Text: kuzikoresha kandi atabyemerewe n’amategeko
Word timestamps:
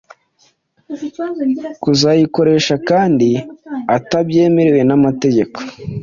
kuzikoresha 1.83 2.75
kandi 2.89 3.29
atabyemerewe 3.97 4.81
n’amategeko 4.89 5.57